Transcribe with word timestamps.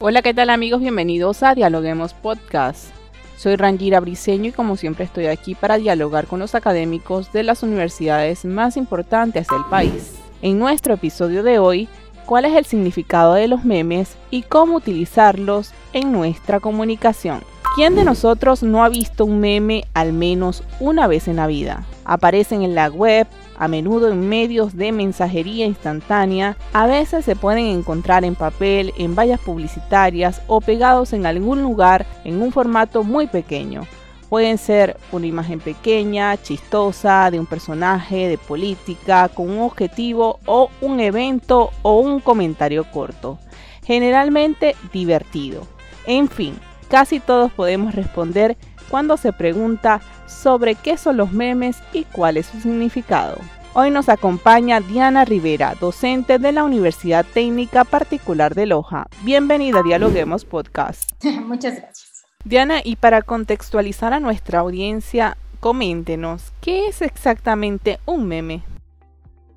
Hola, 0.00 0.22
¿qué 0.22 0.32
tal 0.32 0.48
amigos? 0.50 0.80
Bienvenidos 0.80 1.42
a 1.42 1.56
Dialoguemos 1.56 2.14
Podcast. 2.14 2.90
Soy 3.36 3.56
Rangira 3.56 3.98
Briseño 3.98 4.50
y 4.50 4.52
como 4.52 4.76
siempre 4.76 5.04
estoy 5.04 5.26
aquí 5.26 5.56
para 5.56 5.76
dialogar 5.76 6.28
con 6.28 6.38
los 6.38 6.54
académicos 6.54 7.32
de 7.32 7.42
las 7.42 7.64
universidades 7.64 8.44
más 8.44 8.76
importantes 8.76 9.48
del 9.48 9.64
país. 9.68 10.14
En 10.40 10.60
nuestro 10.60 10.94
episodio 10.94 11.42
de 11.42 11.58
hoy, 11.58 11.88
¿cuál 12.26 12.44
es 12.44 12.54
el 12.54 12.64
significado 12.64 13.34
de 13.34 13.48
los 13.48 13.64
memes 13.64 14.16
y 14.30 14.42
cómo 14.42 14.76
utilizarlos 14.76 15.72
en 15.92 16.12
nuestra 16.12 16.60
comunicación? 16.60 17.42
¿Quién 17.74 17.96
de 17.96 18.04
nosotros 18.04 18.62
no 18.62 18.84
ha 18.84 18.88
visto 18.88 19.24
un 19.24 19.40
meme 19.40 19.82
al 19.94 20.12
menos 20.12 20.62
una 20.78 21.08
vez 21.08 21.26
en 21.26 21.34
la 21.34 21.48
vida? 21.48 21.87
Aparecen 22.08 22.62
en 22.62 22.74
la 22.74 22.88
web, 22.88 23.26
a 23.58 23.68
menudo 23.68 24.10
en 24.10 24.30
medios 24.30 24.74
de 24.74 24.92
mensajería 24.92 25.66
instantánea, 25.66 26.56
a 26.72 26.86
veces 26.86 27.26
se 27.26 27.36
pueden 27.36 27.66
encontrar 27.66 28.24
en 28.24 28.34
papel, 28.34 28.94
en 28.96 29.14
vallas 29.14 29.38
publicitarias 29.40 30.40
o 30.46 30.62
pegados 30.62 31.12
en 31.12 31.26
algún 31.26 31.62
lugar 31.62 32.06
en 32.24 32.40
un 32.40 32.50
formato 32.50 33.04
muy 33.04 33.26
pequeño. 33.26 33.86
Pueden 34.30 34.56
ser 34.56 34.96
una 35.12 35.26
imagen 35.26 35.60
pequeña, 35.60 36.38
chistosa, 36.38 37.30
de 37.30 37.40
un 37.40 37.46
personaje, 37.46 38.26
de 38.28 38.38
política, 38.38 39.28
con 39.28 39.50
un 39.50 39.60
objetivo 39.60 40.38
o 40.46 40.70
un 40.80 41.00
evento 41.00 41.70
o 41.82 42.00
un 42.00 42.20
comentario 42.20 42.90
corto. 42.90 43.38
Generalmente 43.84 44.76
divertido. 44.94 45.66
En 46.06 46.28
fin, 46.28 46.54
casi 46.88 47.20
todos 47.20 47.52
podemos 47.52 47.94
responder 47.94 48.56
cuando 48.88 49.16
se 49.16 49.32
pregunta 49.32 50.00
sobre 50.26 50.74
qué 50.74 50.96
son 50.96 51.16
los 51.16 51.32
memes 51.32 51.78
y 51.92 52.04
cuál 52.04 52.36
es 52.36 52.46
su 52.46 52.60
significado. 52.60 53.38
Hoy 53.74 53.90
nos 53.90 54.08
acompaña 54.08 54.80
Diana 54.80 55.24
Rivera, 55.24 55.74
docente 55.78 56.38
de 56.38 56.52
la 56.52 56.64
Universidad 56.64 57.24
Técnica 57.24 57.84
Particular 57.84 58.54
de 58.54 58.66
Loja. 58.66 59.06
Bienvenida 59.22 59.80
a 59.80 59.82
Dialoguemos 59.82 60.44
Podcast. 60.44 61.12
Muchas 61.46 61.76
gracias. 61.76 62.24
Diana, 62.44 62.80
y 62.82 62.96
para 62.96 63.22
contextualizar 63.22 64.12
a 64.12 64.20
nuestra 64.20 64.60
audiencia, 64.60 65.36
coméntenos, 65.60 66.52
¿qué 66.60 66.88
es 66.88 67.02
exactamente 67.02 67.98
un 68.06 68.26
meme? 68.26 68.62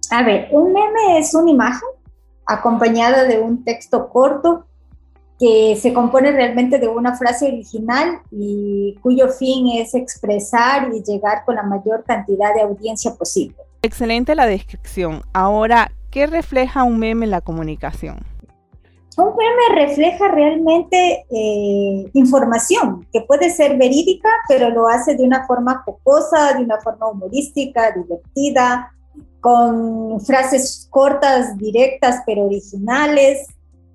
A 0.10 0.24
ver, 0.24 0.50
un 0.52 0.74
meme 0.74 1.18
es 1.18 1.34
una 1.34 1.52
imagen 1.52 1.88
acompañada 2.46 3.24
de 3.24 3.40
un 3.40 3.64
texto 3.64 4.10
corto 4.10 4.66
que 5.42 5.76
se 5.76 5.92
compone 5.92 6.32
realmente 6.32 6.78
de 6.78 6.88
una 6.88 7.18
frase 7.18 7.48
original 7.48 8.20
y 8.30 8.96
cuyo 9.02 9.28
fin 9.28 9.70
es 9.70 9.96
expresar 9.96 10.94
y 10.94 11.02
llegar 11.02 11.44
con 11.46 11.56
la 11.56 11.64
mayor 11.64 12.04
cantidad 12.04 12.54
de 12.54 12.62
audiencia 12.62 13.16
posible. 13.16 13.56
Excelente 13.82 14.36
la 14.36 14.46
descripción. 14.46 15.24
Ahora, 15.34 15.92
¿qué 16.12 16.28
refleja 16.28 16.84
un 16.84 17.00
meme 17.00 17.26
en 17.26 17.32
la 17.32 17.42
comunicación? 17.42 18.20
Un 19.18 19.34
meme 19.36 19.88
refleja 19.88 20.28
realmente 20.28 21.26
eh, 21.32 22.06
información 22.14 23.08
que 23.12 23.22
puede 23.22 23.50
ser 23.50 23.80
verídica, 23.80 24.30
pero 24.48 24.70
lo 24.70 24.88
hace 24.90 25.16
de 25.16 25.24
una 25.24 25.48
forma 25.48 25.82
jocosa, 25.84 26.54
de 26.54 26.64
una 26.64 26.80
forma 26.82 27.10
humorística, 27.10 27.92
divertida, 27.94 28.94
con 29.40 30.22
frases 30.22 30.88
cortas, 30.92 31.58
directas, 31.58 32.22
pero 32.28 32.44
originales. 32.44 33.48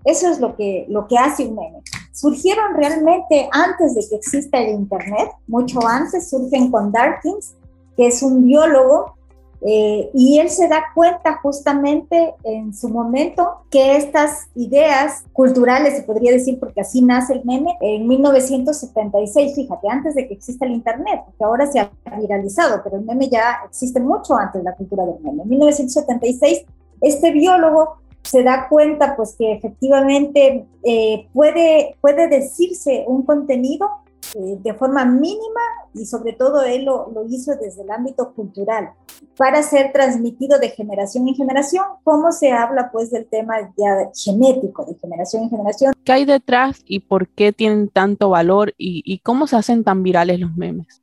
Eso 0.06 0.30
es 0.30 0.38
lo 0.38 0.56
que, 0.56 0.86
lo 0.88 1.06
que 1.08 1.18
hace 1.18 1.46
un 1.46 1.56
meme. 1.56 1.82
Surgieron 2.12 2.74
realmente 2.74 3.48
antes 3.52 3.94
de 3.94 4.06
que 4.08 4.16
exista 4.16 4.58
el 4.58 4.70
Internet, 4.70 5.32
mucho 5.48 5.86
antes, 5.86 6.30
surgen 6.30 6.70
con 6.70 6.92
Darkins, 6.92 7.54
que 7.96 8.06
es 8.06 8.22
un 8.22 8.44
biólogo 8.44 9.16
eh, 9.62 10.10
y 10.14 10.38
él 10.38 10.48
se 10.48 10.68
da 10.68 10.84
cuenta 10.94 11.38
justamente 11.42 12.34
en 12.44 12.72
su 12.72 12.88
momento 12.88 13.62
que 13.68 13.96
estas 13.96 14.48
ideas 14.54 15.24
culturales, 15.32 15.96
se 15.96 16.02
podría 16.02 16.30
decir, 16.30 16.60
porque 16.60 16.82
así 16.82 17.02
nace 17.02 17.32
el 17.32 17.44
meme, 17.44 17.76
en 17.80 18.06
1976, 18.06 19.54
fíjate, 19.56 19.88
antes 19.88 20.14
de 20.14 20.28
que 20.28 20.34
exista 20.34 20.66
el 20.66 20.72
Internet, 20.72 21.22
porque 21.24 21.44
ahora 21.44 21.66
se 21.66 21.80
ha 21.80 21.90
viralizado, 22.16 22.80
pero 22.84 22.96
el 22.96 23.04
meme 23.04 23.28
ya 23.28 23.58
existe 23.66 23.98
mucho 23.98 24.36
antes 24.36 24.62
de 24.62 24.70
la 24.70 24.76
cultura 24.76 25.04
del 25.04 25.20
meme. 25.20 25.42
En 25.42 25.48
1976, 25.48 26.64
este 27.00 27.32
biólogo 27.32 27.96
se 28.26 28.42
da 28.42 28.68
cuenta 28.68 29.16
pues 29.16 29.36
que 29.38 29.52
efectivamente 29.52 30.66
eh, 30.82 31.28
puede, 31.32 31.96
puede 32.00 32.28
decirse 32.28 33.04
un 33.06 33.22
contenido 33.22 33.88
eh, 34.34 34.58
de 34.60 34.74
forma 34.74 35.04
mínima 35.04 35.60
y 35.94 36.04
sobre 36.04 36.32
todo 36.32 36.62
él 36.62 36.84
lo, 36.84 37.10
lo, 37.12 37.24
hizo 37.26 37.54
desde 37.54 37.82
el 37.82 37.90
ámbito 37.90 38.32
cultural 38.34 38.90
para 39.36 39.62
ser 39.62 39.92
transmitido 39.92 40.58
de 40.58 40.70
generación 40.70 41.28
en 41.28 41.36
generación, 41.36 41.84
como 42.02 42.32
se 42.32 42.50
habla 42.50 42.90
pues 42.90 43.10
del 43.10 43.26
tema 43.26 43.72
ya 43.76 44.10
genético, 44.14 44.84
de 44.84 44.96
generación 44.96 45.44
en 45.44 45.50
generación. 45.50 45.92
¿Qué 46.04 46.12
hay 46.12 46.24
detrás 46.24 46.82
y 46.84 47.00
por 47.00 47.28
qué 47.28 47.52
tienen 47.52 47.88
tanto 47.88 48.30
valor 48.30 48.74
y, 48.76 49.02
y 49.04 49.20
cómo 49.20 49.46
se 49.46 49.56
hacen 49.56 49.84
tan 49.84 50.02
virales 50.02 50.40
los 50.40 50.56
memes? 50.56 51.02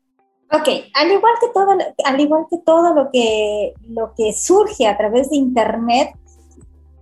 Ok, 0.54 0.68
al 0.94 1.12
igual 1.12 1.34
que 1.42 1.48
todo, 1.52 1.72
al 2.06 2.20
igual 2.20 2.46
que 2.48 2.60
todo 2.60 2.94
lo 2.94 3.10
que, 3.12 3.74
lo 3.88 4.14
que 4.16 4.34
surge 4.34 4.86
a 4.86 4.96
través 4.96 5.32
de 5.32 5.38
Internet, 5.38 6.10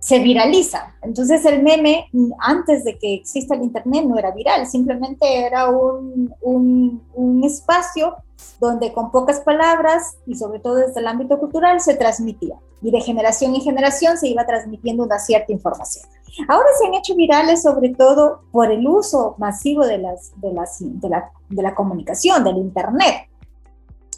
se 0.02 0.18
viraliza. 0.18 0.96
Entonces 1.00 1.44
el 1.46 1.62
meme, 1.62 2.10
antes 2.40 2.82
de 2.84 2.98
que 2.98 3.14
exista 3.14 3.54
el 3.54 3.62
Internet, 3.62 4.04
no 4.04 4.18
era 4.18 4.32
viral, 4.32 4.66
simplemente 4.66 5.46
era 5.46 5.70
un, 5.70 6.34
un, 6.42 7.44
espacio 7.44 8.16
donde 8.60 8.92
con 8.92 9.12
pocas 9.12 9.40
palabras 9.40 10.16
y 10.26 10.34
sobre 10.34 10.58
todo 10.58 10.74
desde 10.74 10.98
el 10.98 11.06
ámbito 11.06 11.38
cultural 11.38 11.80
se 11.80 11.94
transmitía. 11.94 12.56
Y 12.82 12.90
de 12.90 13.00
generación 13.00 13.54
en 13.54 13.60
generación 13.60 14.18
se 14.18 14.26
iba 14.26 14.44
transmitiendo 14.44 15.04
una 15.04 15.20
cierta 15.20 15.52
información. 15.52 16.04
Ahora 16.48 16.66
se 16.80 16.88
han 16.88 16.94
hecho 16.94 17.14
virales 17.14 17.62
sobre 17.62 17.90
todo 17.90 18.42
por 18.50 18.72
el 18.72 18.86
uso 18.88 19.36
masivo 19.38 19.86
de, 19.86 19.98
las, 19.98 20.32
de, 20.40 20.52
las, 20.52 20.78
de, 20.80 21.08
la, 21.08 21.30
de 21.48 21.62
la 21.62 21.76
comunicación, 21.76 22.42
del 22.42 22.56
Internet. 22.56 23.28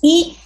Y 0.01 0.39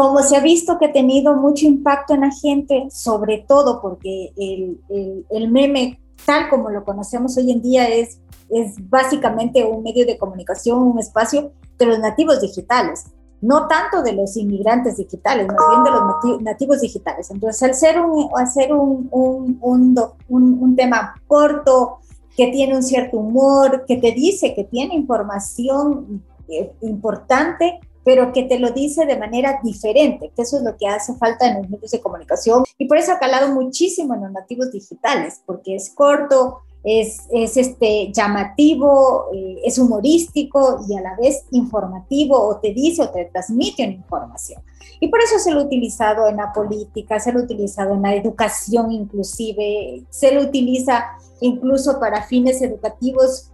como 0.00 0.22
se 0.22 0.34
ha 0.34 0.40
visto 0.40 0.78
que 0.78 0.86
ha 0.86 0.92
tenido 0.94 1.34
mucho 1.34 1.66
impacto 1.66 2.14
en 2.14 2.22
la 2.22 2.30
gente, 2.30 2.88
sobre 2.90 3.44
todo 3.46 3.82
porque 3.82 4.32
el, 4.34 4.80
el, 5.28 5.50
meme, 5.50 6.00
tal 6.24 6.48
como 6.48 6.70
lo 6.70 6.86
conocemos 6.86 7.36
hoy 7.36 7.52
en 7.52 7.60
día, 7.60 7.86
es, 7.86 8.18
es 8.48 8.76
básicamente 8.88 9.62
un 9.62 9.82
medio 9.82 10.06
de 10.06 10.16
comunicación, 10.16 10.78
un 10.78 10.98
espacio 10.98 11.52
de 11.78 11.84
los 11.84 11.98
nativos 11.98 12.40
digitales, 12.40 13.04
no 13.42 13.68
tanto 13.68 14.02
de 14.02 14.14
los 14.14 14.38
inmigrantes 14.38 14.96
digitales, 14.96 15.46
más 15.46 15.68
bien 15.68 15.84
de 15.84 15.90
los 15.90 16.40
nativos 16.40 16.80
digitales. 16.80 17.30
Entonces, 17.30 17.62
al 17.62 17.74
ser 17.74 18.00
un, 18.00 18.30
hacer 18.38 18.72
un, 18.72 19.06
un, 19.10 19.58
un, 19.60 20.62
un 20.62 20.76
tema 20.76 21.14
corto, 21.26 21.98
que 22.34 22.46
tiene 22.46 22.74
un 22.74 22.82
cierto 22.82 23.18
humor, 23.18 23.84
que 23.86 23.98
te 23.98 24.12
dice 24.12 24.54
que 24.54 24.64
tiene 24.64 24.94
información 24.94 26.22
eh, 26.48 26.72
importante, 26.80 27.80
pero 28.04 28.32
que 28.32 28.44
te 28.44 28.58
lo 28.58 28.70
dice 28.70 29.06
de 29.06 29.16
manera 29.16 29.60
diferente, 29.62 30.32
que 30.34 30.42
eso 30.42 30.58
es 30.58 30.62
lo 30.62 30.76
que 30.76 30.86
hace 30.86 31.14
falta 31.14 31.46
en 31.46 31.58
los 31.58 31.70
medios 31.70 31.90
de 31.90 32.00
comunicación 32.00 32.64
y 32.78 32.86
por 32.86 32.98
eso 32.98 33.12
ha 33.12 33.18
calado 33.18 33.54
muchísimo 33.54 34.14
en 34.14 34.22
los 34.22 34.32
nativos 34.32 34.72
digitales, 34.72 35.42
porque 35.44 35.76
es 35.76 35.90
corto, 35.94 36.60
es, 36.82 37.26
es 37.30 37.56
este, 37.56 38.10
llamativo, 38.12 39.26
eh, 39.34 39.60
es 39.64 39.78
humorístico 39.78 40.80
y 40.88 40.96
a 40.96 41.02
la 41.02 41.16
vez 41.16 41.44
informativo 41.50 42.40
o 42.40 42.56
te 42.56 42.72
dice 42.72 43.02
o 43.02 43.10
te 43.10 43.26
transmite 43.26 43.84
una 43.84 43.92
información. 43.92 44.62
Y 44.98 45.08
por 45.08 45.20
eso 45.20 45.38
se 45.38 45.50
lo 45.50 45.60
ha 45.60 45.64
utilizado 45.64 46.28
en 46.28 46.36
la 46.36 46.52
política, 46.52 47.20
se 47.20 47.32
lo 47.32 47.40
ha 47.40 47.42
utilizado 47.42 47.94
en 47.94 48.02
la 48.02 48.14
educación 48.14 48.92
inclusive, 48.92 50.04
se 50.10 50.32
lo 50.32 50.42
utiliza 50.42 51.04
incluso 51.40 51.98
para 51.98 52.22
fines 52.22 52.60
educativos 52.62 53.50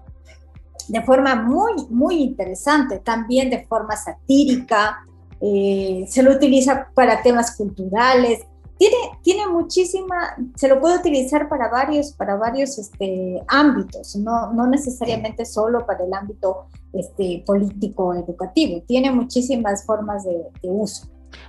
de 0.88 1.02
forma 1.02 1.34
muy, 1.34 1.86
muy 1.90 2.22
interesante, 2.22 2.98
también 2.98 3.50
de 3.50 3.66
forma 3.66 3.96
satírica, 3.96 5.04
eh, 5.40 6.04
se 6.08 6.22
lo 6.22 6.32
utiliza 6.32 6.88
para 6.94 7.22
temas 7.22 7.56
culturales, 7.56 8.46
tiene, 8.78 8.96
tiene 9.22 9.46
muchísima, 9.46 10.36
se 10.54 10.68
lo 10.68 10.80
puede 10.80 10.98
utilizar 10.98 11.48
para 11.48 11.68
varios, 11.68 12.12
para 12.12 12.36
varios 12.36 12.78
este, 12.78 13.42
ámbitos, 13.48 14.16
no, 14.16 14.52
no 14.52 14.66
necesariamente 14.66 15.44
solo 15.46 15.86
para 15.86 16.04
el 16.04 16.12
ámbito 16.12 16.66
este, 16.92 17.42
político 17.46 18.14
educativo, 18.14 18.82
tiene 18.86 19.10
muchísimas 19.10 19.84
formas 19.84 20.24
de, 20.24 20.36
de 20.62 20.70
uso. 20.70 21.06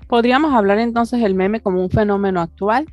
¿Podríamos 0.07 0.53
hablar 0.53 0.79
entonces 0.79 1.21
del 1.21 1.35
meme 1.35 1.61
como 1.61 1.81
un 1.81 1.89
fenómeno 1.89 2.41
actual? 2.41 2.87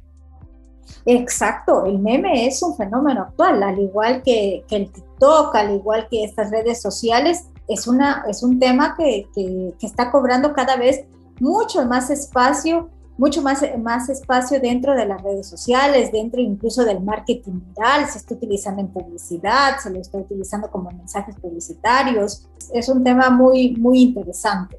Exacto, 1.07 1.85
el 1.85 1.99
meme 1.99 2.47
es 2.47 2.63
un 2.63 2.77
fenómeno 2.77 3.23
actual, 3.23 3.63
al 3.63 3.79
igual 3.79 4.23
que, 4.23 4.65
el 4.71 4.91
TikTok, 4.91 5.55
al 5.55 5.75
igual 5.75 6.09
que 6.11 6.25
estas 6.25 6.51
redes 6.51 6.81
sociales, 6.81 7.45
es, 7.69 7.87
una, 7.87 8.25
es 8.29 8.43
un 8.43 8.59
tema 8.59 8.95
que, 8.97 9.27
que, 9.35 9.75
que, 9.79 9.87
está 9.87 10.11
cobrando 10.11 10.53
cada 10.53 10.77
vez 10.77 11.05
mucho 11.41 11.85
más 11.87 12.11
espacio, 12.11 12.91
mucho 13.17 13.43
más, 13.43 13.63
más 13.79 14.09
espacio 14.09 14.61
dentro 14.61 14.95
de 14.95 15.07
las 15.07 15.23
redes 15.23 15.47
sociales, 15.47 16.11
dentro 16.11 16.41
incluso 16.41 16.85
del 16.85 17.01
marketing 17.01 17.61
viral, 17.69 18.09
se 18.09 18.19
está 18.19 18.35
utilizando 18.35 18.81
en 18.81 18.89
publicidad, 18.89 19.79
se 19.79 19.91
lo 19.91 20.01
está 20.01 20.19
utilizando 20.19 20.71
como 20.71 20.91
mensajes 20.91 21.37
publicitarios. 21.37 22.49
Es 22.73 22.89
un 22.89 23.05
tema 23.05 23.31
muy, 23.31 23.77
muy 23.77 24.01
interesante. 24.03 24.79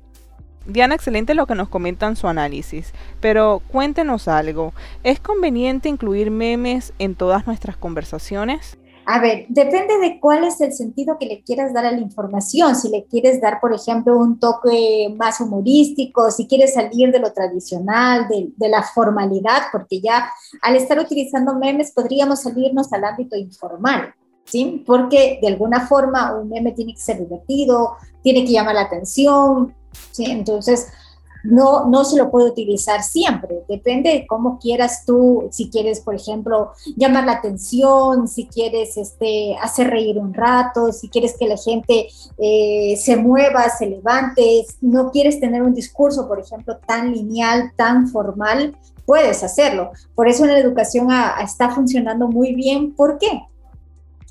Diana, 0.66 0.96
excelente 0.96 1.36
lo 1.36 1.46
que 1.46 1.56
nos 1.56 1.70
comentan 1.70 2.16
su 2.16 2.28
análisis, 2.28 2.94
pero 3.22 3.62
cuéntenos 3.68 4.28
algo. 4.28 4.74
¿Es 5.04 5.20
conveniente 5.20 5.90
incluir 5.90 6.32
memes 6.32 6.94
en 6.98 7.16
todas 7.16 7.46
nuestras 7.46 7.78
conversaciones? 7.78 8.78
A 9.08 9.20
ver, 9.20 9.46
depende 9.50 10.00
de 10.00 10.20
cuál 10.20 10.44
es 10.46 10.60
el 10.62 10.74
sentido 10.74 11.18
que 11.20 11.28
le 11.28 11.44
quieras 11.44 11.72
dar 11.74 11.86
a 11.86 11.92
la 11.92 12.00
información. 12.00 12.76
Si 12.76 12.90
le 12.90 13.06
quieres 13.06 13.40
dar, 13.40 13.60
por 13.62 13.72
ejemplo, 13.72 14.18
un 14.18 14.40
toque 14.40 15.14
más 15.16 15.40
humorístico, 15.40 16.32
si 16.32 16.48
quieres 16.48 16.74
salir 16.74 17.12
de 17.12 17.20
lo 17.20 17.32
tradicional, 17.32 18.28
de, 18.28 18.50
de, 18.58 18.68
la 18.68 18.82
formalidad, 18.82 19.64
porque 19.72 20.02
ya 20.02 20.28
al 20.64 20.76
estar 20.76 20.98
utilizando 21.00 21.54
memes 21.54 21.92
podríamos 21.92 22.42
salirnos 22.42 22.92
al 22.94 23.04
ámbito 23.04 23.36
informal, 23.36 24.12
¿sí? 24.44 24.84
Porque 24.88 25.38
de 25.40 25.50
alguna 25.50 25.86
forma 25.86 26.36
un 26.36 26.50
meme 26.50 26.72
tiene 26.72 26.96
que 26.96 27.02
ser 27.02 27.20
divertido, 27.20 27.98
tiene 28.24 28.44
que 28.44 28.54
llamar 28.54 28.74
la 28.74 28.82
atención, 28.82 29.76
Entonces, 30.18 30.88
no, 31.46 31.86
no 31.86 32.04
se 32.06 32.18
lo 32.18 32.32
puede 32.32 32.50
utilizar 32.50 33.04
siempre, 33.04 33.64
depende 33.70 34.10
de 34.10 34.28
cómo 34.28 34.58
quieras 34.60 35.04
tú, 35.06 35.48
si 35.52 35.70
quieres, 35.70 36.02
por 36.02 36.16
ejemplo, 36.16 36.72
llamar 36.96 37.26
la 37.26 37.34
atención, 37.34 38.28
si 38.28 38.48
quieres 38.48 38.98
este, 38.98 39.56
hacer 39.62 39.92
reír 39.92 40.18
un 40.18 40.34
rato, 40.34 40.92
si 40.92 41.10
quieres 41.10 41.36
que 41.38 41.48
la 41.48 41.58
gente 41.58 42.08
eh, 42.38 42.96
se 42.98 43.16
mueva, 43.16 43.70
se 43.70 43.88
levante, 43.88 44.66
no 44.82 45.12
quieres 45.12 45.40
tener 45.40 45.62
un 45.62 45.74
discurso, 45.74 46.28
por 46.28 46.40
ejemplo, 46.40 46.78
tan 46.88 47.14
lineal, 47.14 47.72
tan 47.76 48.08
formal, 48.08 48.76
puedes 49.06 49.44
hacerlo. 49.44 49.92
Por 50.16 50.28
eso 50.28 50.46
la 50.46 50.58
educación 50.58 51.10
está 51.42 51.70
funcionando 51.70 52.28
muy 52.28 52.56
bien. 52.56 52.96
¿Por 52.96 53.20
qué? 53.20 53.44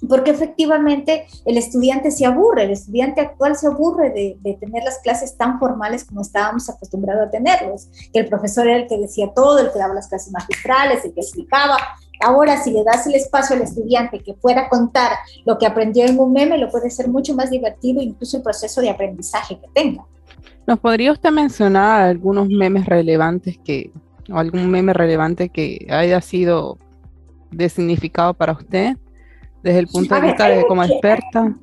Porque 0.09 0.31
efectivamente 0.31 1.27
el 1.45 1.57
estudiante 1.57 2.11
se 2.11 2.27
aburre, 2.27 2.65
el 2.65 2.71
estudiante 2.71 3.21
actual 3.21 3.57
se 3.57 3.67
aburre 3.67 4.11
de, 4.11 4.55
tener 4.61 4.83
las 4.85 4.99
clases 4.99 5.37
tan 5.37 5.59
formales 5.59 6.05
como 6.05 6.23
estábamos 6.23 6.69
acostumbrados 6.69 7.27
a 7.27 7.31
tenerlos, 7.31 7.89
que 8.13 8.21
el 8.21 8.29
profesor 8.29 8.67
era 8.67 8.79
el 8.79 8.87
que 8.87 8.99
decía 8.99 9.33
todo, 9.35 9.59
el 9.59 9.73
que 9.73 9.79
daba 9.79 9.95
las 9.95 10.09
clases 10.09 10.33
magistrales, 10.33 11.05
el 11.05 11.15
que 11.15 11.21
explicaba. 11.21 11.77
Ahora, 12.21 12.63
si 12.63 12.71
le 12.71 12.85
das 12.85 13.07
el 13.07 13.15
espacio 13.15 13.57
al 13.57 13.63
estudiante 13.63 14.21
que 14.21 14.35
pueda 14.35 14.69
contar 14.69 15.13
lo 15.45 15.59
que 15.59 15.67
aprendió 15.67 16.07
en 16.07 16.19
un 16.19 16.33
meme, 16.33 16.59
lo 16.59 16.71
puede 16.71 16.91
ser 16.91 17.09
mucho 17.09 17.35
más 17.35 17.51
divertido, 17.51 18.01
incluso 18.01 18.37
el 18.37 18.43
proceso 18.43 18.81
de 18.81 18.91
aprendizaje 18.91 19.59
que 19.59 19.69
tenga. 19.75 20.05
¿Nos 20.67 20.79
podría 20.79 21.13
usted 21.13 21.31
mencionar 21.31 22.03
algunos 22.03 22.49
memes 22.49 22.87
relevantes 22.87 23.59
que, 23.59 23.91
o 24.33 24.39
algún 24.39 24.71
meme 24.71 24.93
relevante 24.93 25.49
que 25.51 25.87
haya 25.91 26.21
sido 26.21 26.79
de 27.51 27.69
significado 27.69 28.33
para 28.33 28.53
usted? 28.53 28.97
Desde 29.65 29.79
el 29.79 29.87
punto 29.89 30.15
de 30.15 30.21
vista 30.21 30.47
de 30.47 30.67
como 30.67 30.85
experta? 30.85 31.57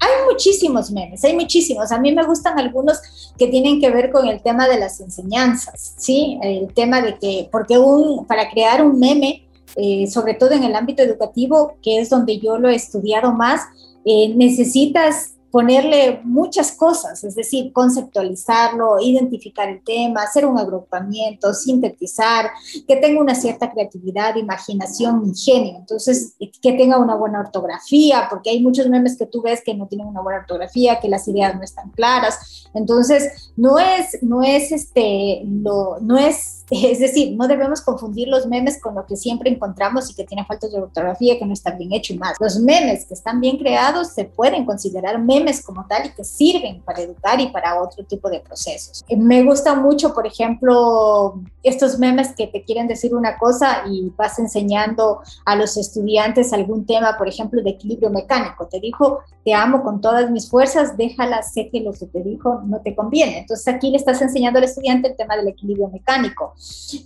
Hay 0.00 0.10
muchísimos 0.30 0.90
memes, 0.90 1.24
hay 1.24 1.34
muchísimos. 1.34 1.90
A 1.92 1.98
mí 1.98 2.12
me 2.12 2.24
gustan 2.24 2.58
algunos 2.58 3.32
que 3.38 3.46
tienen 3.46 3.80
que 3.80 3.90
ver 3.90 4.10
con 4.10 4.26
el 4.28 4.42
tema 4.42 4.68
de 4.68 4.78
las 4.78 5.00
enseñanzas, 5.00 5.94
¿sí? 5.96 6.38
El 6.42 6.72
tema 6.74 7.00
de 7.00 7.16
que, 7.18 7.48
porque 7.50 7.78
un, 7.78 8.26
para 8.26 8.50
crear 8.50 8.84
un 8.84 8.98
meme, 8.98 9.48
eh, 9.76 10.06
sobre 10.08 10.34
todo 10.34 10.50
en 10.52 10.64
el 10.64 10.74
ámbito 10.74 11.02
educativo, 11.02 11.76
que 11.80 12.00
es 12.00 12.10
donde 12.10 12.38
yo 12.38 12.58
lo 12.58 12.68
he 12.68 12.74
estudiado 12.74 13.32
más, 13.32 13.62
eh, 14.04 14.34
necesitas 14.34 15.34
ponerle 15.50 16.20
muchas 16.24 16.72
cosas, 16.72 17.24
es 17.24 17.34
decir, 17.34 17.72
conceptualizarlo, 17.72 19.00
identificar 19.00 19.68
el 19.68 19.82
tema, 19.82 20.22
hacer 20.22 20.44
un 20.44 20.58
agrupamiento, 20.58 21.54
sintetizar, 21.54 22.50
que 22.86 22.96
tenga 22.96 23.20
una 23.20 23.34
cierta 23.34 23.70
creatividad, 23.70 24.36
imaginación, 24.36 25.22
ingenio, 25.24 25.76
entonces 25.78 26.34
que 26.60 26.72
tenga 26.72 26.98
una 26.98 27.14
buena 27.14 27.40
ortografía, 27.40 28.26
porque 28.28 28.50
hay 28.50 28.62
muchos 28.62 28.88
memes 28.88 29.16
que 29.16 29.26
tú 29.26 29.42
ves 29.42 29.62
que 29.64 29.74
no 29.74 29.86
tienen 29.86 30.06
una 30.06 30.20
buena 30.20 30.40
ortografía, 30.40 31.00
que 31.00 31.08
las 31.08 31.26
ideas 31.28 31.54
no 31.54 31.62
están 31.62 31.90
claras, 31.90 32.68
entonces 32.74 33.52
no 33.56 33.78
es, 33.78 34.22
no 34.22 34.42
es 34.42 34.72
este, 34.72 35.42
lo, 35.44 35.98
no 36.00 36.18
es 36.18 36.57
es 36.88 36.98
decir, 36.98 37.36
no 37.36 37.48
debemos 37.48 37.80
confundir 37.80 38.28
los 38.28 38.46
memes 38.46 38.80
con 38.80 38.94
lo 38.94 39.06
que 39.06 39.16
siempre 39.16 39.50
encontramos 39.50 40.10
y 40.10 40.14
que 40.14 40.24
tiene 40.24 40.44
faltas 40.44 40.70
de 40.72 40.78
ortografía, 40.78 41.38
que 41.38 41.46
no 41.46 41.52
está 41.52 41.72
bien 41.72 41.92
hecho 41.92 42.12
y 42.12 42.18
más. 42.18 42.36
Los 42.40 42.58
memes 42.58 43.06
que 43.06 43.14
están 43.14 43.40
bien 43.40 43.58
creados 43.58 44.08
se 44.08 44.24
pueden 44.24 44.64
considerar 44.64 45.18
memes 45.18 45.62
como 45.62 45.86
tal 45.86 46.06
y 46.06 46.10
que 46.10 46.24
sirven 46.24 46.82
para 46.82 47.02
educar 47.02 47.40
y 47.40 47.48
para 47.48 47.80
otro 47.80 48.04
tipo 48.04 48.28
de 48.28 48.40
procesos. 48.40 49.04
Eh, 49.08 49.16
me 49.16 49.42
gusta 49.44 49.74
mucho, 49.74 50.12
por 50.12 50.26
ejemplo, 50.26 51.40
estos 51.62 51.98
memes 51.98 52.34
que 52.34 52.46
te 52.46 52.62
quieren 52.64 52.86
decir 52.86 53.14
una 53.14 53.38
cosa 53.38 53.84
y 53.88 54.12
vas 54.16 54.38
enseñando 54.38 55.20
a 55.44 55.56
los 55.56 55.76
estudiantes 55.76 56.52
algún 56.52 56.86
tema, 56.86 57.16
por 57.16 57.28
ejemplo, 57.28 57.62
de 57.62 57.70
equilibrio 57.70 58.10
mecánico. 58.10 58.66
Te 58.66 58.80
dijo, 58.80 59.20
te 59.44 59.54
amo 59.54 59.82
con 59.82 60.00
todas 60.00 60.30
mis 60.30 60.48
fuerzas, 60.48 60.96
déjala, 60.96 61.42
sé 61.42 61.70
que 61.70 61.80
lo 61.80 61.92
que 61.92 62.06
te 62.06 62.22
dijo 62.22 62.60
no 62.66 62.80
te 62.80 62.94
conviene. 62.94 63.38
Entonces 63.38 63.66
aquí 63.68 63.90
le 63.90 63.96
estás 63.96 64.20
enseñando 64.20 64.58
al 64.58 64.64
estudiante 64.64 65.08
el 65.08 65.16
tema 65.16 65.36
del 65.36 65.48
equilibrio 65.48 65.88
mecánico. 65.88 66.54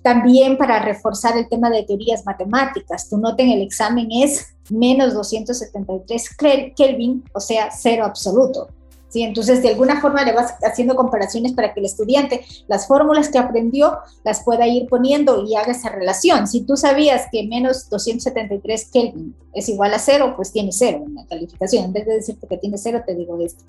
También 0.03 0.57
para 0.57 0.79
reforzar 0.79 1.37
el 1.37 1.49
tema 1.49 1.71
de 1.71 1.83
teorías 1.83 2.25
matemáticas, 2.25 3.09
tu 3.09 3.19
nota 3.19 3.43
en 3.43 3.51
el 3.51 3.63
examen 3.63 4.09
es 4.11 4.55
menos 4.71 5.15
273 5.15 6.37
Kelvin, 6.77 7.25
o 7.33 7.41
sea, 7.41 7.71
cero 7.71 8.05
absoluto. 8.05 8.69
¿Sí? 9.12 9.23
Entonces, 9.23 9.62
de 9.62 9.69
alguna 9.69 10.00
forma 10.00 10.25
le 10.25 10.32
vas 10.32 10.55
haciendo 10.62 10.97
comparaciones 10.97 11.53
para 11.53 11.75
que 11.75 11.81
el 11.81 11.87
estudiante 11.87 12.44
las 12.67 12.87
fórmulas 12.87 13.29
que 13.29 13.38
aprendió 13.38 13.99
las 14.25 14.43
pueda 14.43 14.67
ir 14.67 14.88
poniendo 14.88 15.44
y 15.44 15.55
haga 15.55 15.73
esa 15.73 15.91
relación. 15.91 16.49
Si 16.49 16.62
tú 16.62 16.76
sabías 16.76 17.26
que 17.31 17.47
menos 17.47 17.91
273 17.91 18.91
Kelvin 18.91 19.37
es 19.53 19.69
igual 19.69 19.93
a 19.93 19.99
cero, 19.99 20.32
pues 20.35 20.50
tiene 20.50 20.73
cero 20.73 21.03
en 21.06 21.14
la 21.14 21.26
calificación. 21.26 21.85
En 21.85 21.93
vez 21.93 22.06
de 22.06 22.14
decirte 22.14 22.47
que 22.47 22.56
tiene 22.56 22.79
cero, 22.79 23.03
te 23.06 23.14
digo 23.14 23.38
esto. 23.41 23.64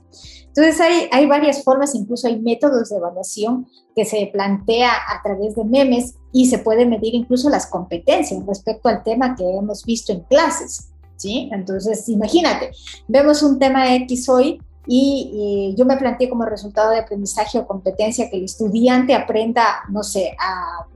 Entonces, 0.48 0.80
hay, 0.80 1.10
hay 1.12 1.26
varias 1.26 1.64
formas, 1.64 1.94
incluso 1.94 2.28
hay 2.28 2.40
métodos 2.40 2.90
de 2.90 2.98
evaluación 2.98 3.68
que 3.96 4.06
se 4.06 4.30
plantea 4.32 4.92
a 4.92 5.22
través 5.22 5.56
de 5.56 5.66
memes 5.66 6.16
y 6.32 6.48
se 6.48 6.60
puede 6.60 6.86
medir 6.86 7.14
incluso 7.16 7.50
las 7.50 7.68
competencias 7.68 8.46
respecto 8.46 8.88
al 8.88 9.04
tema 9.04 9.36
que 9.36 9.44
hemos 9.44 9.84
visto 9.84 10.14
en 10.14 10.22
clases. 10.22 10.90
¿Sí? 11.16 11.50
Entonces, 11.54 12.10
imagínate, 12.10 12.72
vemos 13.08 13.44
un 13.44 13.58
tema 13.60 13.96
X 13.96 14.28
hoy 14.28 14.60
y, 14.86 15.74
yo 15.78 15.86
me 15.86 15.98
planteé 15.98 16.30
como 16.30 16.46
resultado 16.46 16.92
de 16.92 17.00
aprendizaje 17.00 17.58
o 17.60 17.68
competencia 17.68 18.30
que 18.30 18.38
el 18.38 18.46
estudiante 18.46 19.14
aprenda, 19.14 19.84
no 19.90 20.04
sé, 20.04 20.36
a, 20.40 20.88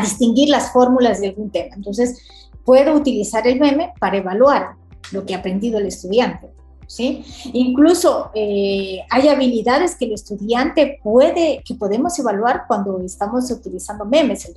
distinguir 0.00 0.48
las 0.48 0.72
fórmulas 0.72 1.20
de 1.20 1.28
algún 1.28 1.50
tema. 1.50 1.76
Entonces, 1.76 2.18
puedo 2.64 2.92
utilizar 2.94 3.46
el 3.46 3.60
meme 3.60 3.92
para 4.00 4.16
evaluar 4.16 4.72
lo 5.12 5.24
que 5.24 5.34
ha 5.34 5.38
aprendido 5.38 5.78
el 5.78 5.86
estudiante. 5.86 6.50
¿Sí? 6.88 7.24
Incluso 7.52 8.30
eh, 8.34 9.00
hay 9.10 9.28
habilidades 9.28 9.96
que 9.96 10.04
el 10.04 10.12
estudiante 10.12 11.00
puede, 11.02 11.62
que 11.64 11.74
podemos 11.74 12.16
evaluar 12.18 12.64
cuando 12.68 13.00
estamos 13.00 13.50
utilizando 13.50 14.04
memes, 14.04 14.44
el 14.46 14.54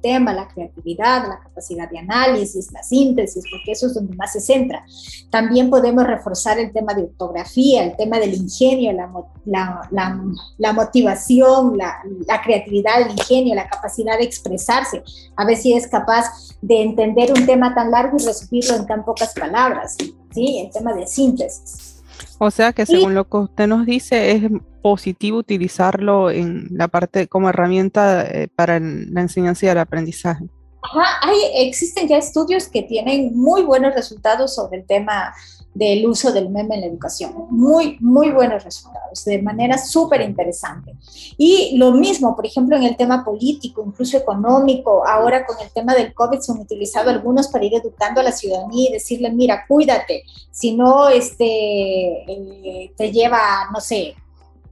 tema, 0.00 0.32
la 0.32 0.48
creatividad, 0.48 1.28
la 1.28 1.40
capacidad 1.40 1.88
de 1.90 1.98
análisis, 1.98 2.72
la 2.72 2.82
síntesis, 2.82 3.44
porque 3.50 3.72
eso 3.72 3.86
es 3.86 3.94
donde 3.94 4.14
más 4.16 4.32
se 4.32 4.40
centra. 4.40 4.84
También 5.30 5.70
podemos 5.70 6.06
reforzar 6.06 6.58
el 6.58 6.72
tema 6.72 6.94
de 6.94 7.02
ortografía, 7.04 7.84
el 7.84 7.96
tema 7.96 8.18
del 8.18 8.34
ingenio, 8.34 8.92
la, 8.94 10.72
motivación, 10.72 11.76
la, 11.76 12.42
creatividad, 12.42 13.02
el 13.02 13.12
ingenio, 13.12 13.54
la 13.54 13.68
capacidad 13.68 14.18
de 14.18 14.24
expresarse, 14.24 15.02
a 15.36 15.44
ver 15.44 15.56
si 15.56 15.72
es 15.72 15.86
capaz 15.88 16.56
de 16.60 16.82
entender 16.82 17.32
un 17.32 17.46
tema 17.46 17.74
tan 17.74 17.90
largo 17.90 18.16
y 18.18 18.24
resumirlo 18.24 18.76
en 18.76 18.86
tan 18.86 19.04
pocas 19.04 19.32
palabras, 19.34 19.96
¿sí? 20.32 20.58
El 20.58 20.70
tema 20.70 20.92
de 20.94 21.06
síntesis. 21.06 21.97
O 22.38 22.50
sea 22.50 22.72
que 22.72 22.86
según 22.86 23.14
lo 23.14 23.28
que 23.28 23.36
usted 23.36 23.66
nos 23.66 23.86
dice, 23.86 24.32
es 24.32 24.42
positivo 24.82 25.38
utilizarlo 25.38 26.30
en 26.30 26.68
la 26.70 26.88
parte 26.88 27.26
como 27.26 27.48
herramienta 27.48 28.26
eh, 28.26 28.48
para 28.54 28.78
la 28.80 29.20
enseñanza 29.20 29.66
y 29.66 29.68
el 29.68 29.78
aprendizaje. 29.78 30.44
Ajá, 30.82 31.04
hay, 31.22 31.66
existen 31.66 32.08
ya 32.08 32.16
estudios 32.16 32.68
que 32.68 32.82
tienen 32.82 33.36
muy 33.36 33.62
buenos 33.62 33.94
resultados 33.94 34.54
sobre 34.54 34.78
el 34.78 34.86
tema 34.86 35.34
del 35.74 36.06
uso 36.06 36.32
del 36.32 36.50
meme 36.50 36.74
en 36.74 36.80
la 36.80 36.86
educación. 36.86 37.32
Muy, 37.50 37.96
muy 38.00 38.30
buenos 38.30 38.64
resultados, 38.64 39.24
de 39.24 39.40
manera 39.42 39.78
súper 39.78 40.22
interesante. 40.22 40.94
Y 41.36 41.76
lo 41.76 41.92
mismo, 41.92 42.34
por 42.34 42.46
ejemplo, 42.46 42.76
en 42.76 42.82
el 42.82 42.96
tema 42.96 43.24
político, 43.24 43.84
incluso 43.86 44.16
económico, 44.16 45.06
ahora 45.06 45.46
con 45.46 45.56
el 45.60 45.70
tema 45.72 45.94
del 45.94 46.14
COVID 46.14 46.40
se 46.40 46.52
han 46.52 46.60
utilizado 46.60 47.10
algunos 47.10 47.48
para 47.48 47.64
ir 47.64 47.74
educando 47.74 48.20
a 48.20 48.24
la 48.24 48.32
ciudadanía 48.32 48.90
y 48.90 48.92
decirle, 48.92 49.30
mira, 49.30 49.64
cuídate, 49.68 50.24
si 50.50 50.74
no 50.74 51.08
este, 51.08 51.44
eh, 51.44 52.92
te 52.96 53.12
lleva, 53.12 53.68
no 53.72 53.80
sé, 53.80 54.14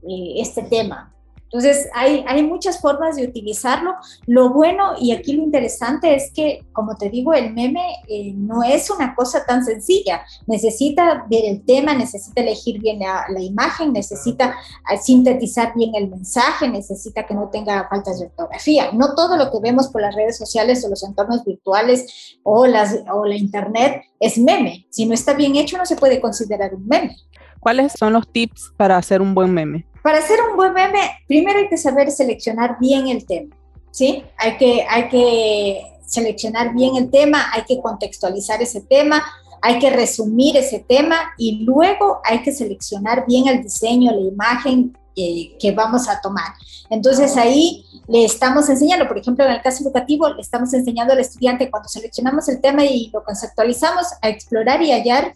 eh, 0.07 0.33
este 0.37 0.63
tema. 0.63 1.13
Entonces, 1.47 1.87
hay, 1.93 2.25
hay 2.27 2.43
muchas 2.43 2.81
formas 2.81 3.15
de 3.15 3.25
utilizarlo. 3.25 3.95
Lo 4.25 4.49
bueno 4.49 4.93
y 4.99 5.13
aquí 5.13 5.33
lo 5.33 5.43
interesante 5.43 6.13
es 6.13 6.31
que, 6.33 6.65
como 6.73 6.95
te 6.95 7.09
digo, 7.09 7.33
el 7.33 7.53
meme 7.53 7.85
eh, 8.07 8.33
no 8.35 8.63
es 8.63 8.89
una 8.89 9.15
cosa 9.15 9.45
tan 9.45 9.63
sencilla. 9.63 10.23
Necesita 10.45 11.25
ver 11.29 11.45
el 11.45 11.63
tema, 11.63 11.93
necesita 11.93 12.41
elegir 12.41 12.81
bien 12.81 12.99
la, 12.99 13.41
imagen, 13.41 13.93
necesita 13.93 14.55
eh, 14.91 14.97
sintetizar 14.97 15.73
bien 15.75 15.95
el 15.95 16.09
mensaje, 16.09 16.67
necesita 16.67 17.25
que 17.25 17.33
no 17.33 17.49
tenga 17.49 17.87
faltas 17.87 18.19
de 18.19 18.25
ortografía. 18.25 18.91
No 18.91 19.15
todo 19.15 19.37
lo 19.37 19.49
que 19.49 19.59
vemos 19.61 19.87
por 19.87 20.01
las 20.01 20.15
redes 20.15 20.37
sociales 20.37 20.83
o 20.83 20.89
los 20.89 21.03
entornos 21.03 21.45
virtuales 21.45 22.39
o, 22.43 22.67
las, 22.67 22.99
o 23.13 23.25
la 23.25 23.35
internet 23.35 24.01
es 24.19 24.37
meme. 24.37 24.85
Si 24.89 25.05
no 25.05 25.13
está 25.13 25.33
bien 25.33 25.55
hecho, 25.55 25.77
no 25.77 25.85
se 25.85 25.95
puede 25.95 26.19
considerar 26.19 26.75
un 26.75 26.85
meme. 26.87 27.15
¿Cuáles 27.59 27.93
son 27.93 28.13
los 28.13 28.27
tips 28.27 28.73
para 28.77 28.97
hacer 28.97 29.21
un 29.21 29.33
buen 29.33 29.53
meme? 29.53 29.85
Para 30.03 30.19
hacer 30.19 30.39
un 30.49 30.55
buen 30.55 30.73
meme, 30.73 30.99
primero 31.27 31.59
hay 31.59 31.69
que 31.69 31.77
saber 31.77 32.11
seleccionar 32.11 32.77
bien 32.79 33.07
el 33.07 33.25
tema, 33.25 33.55
¿sí? 33.91 34.23
Hay 34.37 34.57
que, 34.57 34.85
hay 34.89 35.09
que 35.09 35.81
seleccionar 36.05 36.73
bien 36.73 36.95
el 36.95 37.09
tema, 37.09 37.51
hay 37.53 37.63
que 37.63 37.81
contextualizar 37.81 38.61
ese 38.61 38.81
tema, 38.81 39.23
hay 39.61 39.79
que 39.79 39.89
resumir 39.89 40.55
ese 40.55 40.79
tema 40.79 41.17
y 41.37 41.63
luego 41.63 42.21
hay 42.23 42.41
que 42.41 42.51
seleccionar 42.51 43.25
bien 43.27 43.47
el 43.47 43.63
diseño, 43.63 44.11
la 44.11 44.21
imagen 44.21 44.97
que 45.15 45.73
vamos 45.75 46.07
a 46.07 46.21
tomar. 46.21 46.53
Entonces 46.89 47.35
ahí 47.37 47.83
le 48.07 48.23
estamos 48.23 48.69
enseñando, 48.69 49.07
por 49.07 49.17
ejemplo, 49.17 49.45
en 49.45 49.51
el 49.51 49.61
caso 49.61 49.83
educativo, 49.83 50.29
le 50.29 50.41
estamos 50.41 50.73
enseñando 50.73 51.13
al 51.13 51.19
estudiante 51.19 51.69
cuando 51.69 51.89
seleccionamos 51.89 52.47
el 52.49 52.61
tema 52.61 52.85
y 52.85 53.09
lo 53.11 53.23
conceptualizamos 53.23 54.07
a 54.21 54.29
explorar 54.29 54.81
y 54.81 54.91
hallar 54.91 55.33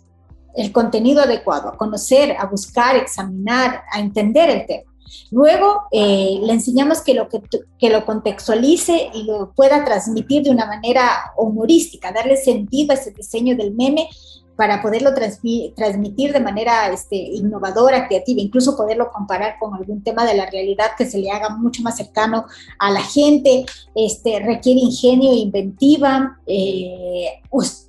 el 0.55 0.72
contenido 0.72 1.22
adecuado, 1.22 1.70
a 1.70 1.77
conocer, 1.77 2.36
a 2.38 2.46
buscar, 2.46 2.96
examinar, 2.96 3.84
a 3.91 4.00
entender 4.00 4.50
el 4.50 4.65
tema. 4.65 4.91
Luego 5.29 5.84
eh, 5.91 6.39
le 6.41 6.53
enseñamos 6.53 7.01
que 7.01 7.13
lo, 7.13 7.27
que, 7.27 7.41
que, 7.77 7.89
lo 7.89 8.05
contextualice 8.05 9.10
y 9.13 9.24
lo 9.24 9.51
pueda 9.53 9.84
transmitir 9.84 10.43
de 10.43 10.51
una 10.51 10.65
manera 10.65 11.34
humorística, 11.38 12.12
darle 12.12 12.38
sentido 12.38 12.93
a 12.93 12.96
ese 12.96 13.12
diseño 13.12 13.55
del 13.55 13.74
meme 13.74 14.08
para 14.55 14.81
poderlo 14.81 15.12
transmitir 15.13 16.34
de 16.34 16.39
manera 16.39 16.91
este, 16.91 17.15
innovadora, 17.15 18.08
creativa, 18.08 18.41
incluso 18.41 18.75
poderlo 18.77 19.10
comparar 19.12 19.55
con 19.60 19.74
algún 19.74 20.03
tema 20.03 20.25
de 20.25 20.36
la 20.36 20.46
realidad 20.46 20.91
que 20.98 21.05
se 21.05 21.17
le 21.17 21.31
haga 21.31 21.50
mucho 21.50 21.81
más 21.81 21.98
cercano 21.98 22.46
a 22.77 22.91
la 22.91 23.01
gente, 23.01 23.65
este, 23.96 24.39
requiere 24.39 24.79
ingenio 24.81 25.34
inventiva, 25.34 26.39
eh, 26.46 27.41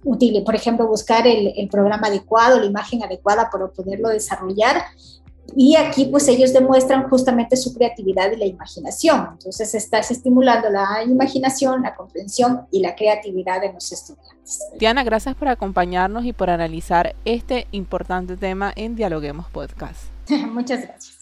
útil, 0.05 0.43
por 0.45 0.55
ejemplo, 0.55 0.87
buscar 0.87 1.27
el, 1.27 1.53
el 1.57 1.69
programa 1.69 2.09
adecuado, 2.09 2.59
la 2.59 2.67
imagen 2.67 3.03
adecuada 3.03 3.51
para 3.51 3.69
poderlo 3.69 4.09
desarrollar 4.09 4.83
y 5.55 5.77
aquí 5.77 6.07
pues 6.07 6.29
ellos 6.29 6.53
demuestran 6.53 7.09
justamente 7.09 7.57
su 7.57 7.75
creatividad 7.75 8.31
y 8.33 8.37
la 8.37 8.47
imaginación. 8.47 9.29
Entonces 9.33 9.75
estás 9.75 10.11
estimulando 10.11 10.71
la 10.71 11.03
imaginación, 11.05 11.83
la 11.83 11.95
comprensión 11.95 12.63
y 12.71 12.81
la 12.81 12.95
creatividad 12.95 13.61
de 13.61 13.73
los 13.73 13.93
estudiantes. 13.93 14.61
Diana, 14.79 15.05
gracias 15.05 15.35
por 15.35 15.49
acompañarnos 15.49 16.25
y 16.25 16.33
por 16.33 16.51
analizar 16.51 17.15
este 17.25 17.67
importante 17.73 18.37
tema 18.37 18.73
en 18.75 18.97
Dialoguemos 18.97 19.49
Podcast. 19.51 20.05
Muchas 20.29 20.83
gracias. 20.83 21.22